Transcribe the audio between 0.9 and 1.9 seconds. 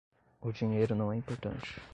não é importante.